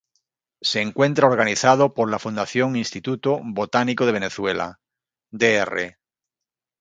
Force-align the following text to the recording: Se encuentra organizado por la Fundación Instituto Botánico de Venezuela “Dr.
Se 0.63 0.81
encuentra 0.81 1.27
organizado 1.27 1.93
por 1.93 2.09
la 2.09 2.17
Fundación 2.17 2.75
Instituto 2.75 3.39
Botánico 3.43 4.07
de 4.07 4.13
Venezuela 4.13 4.79
“Dr. 5.29 5.97